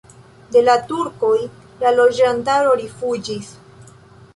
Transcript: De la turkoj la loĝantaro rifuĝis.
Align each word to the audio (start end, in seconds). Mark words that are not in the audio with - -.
De 0.55 0.63
la 0.67 0.77
turkoj 0.93 1.35
la 1.85 1.95
loĝantaro 2.01 2.77
rifuĝis. 2.85 3.57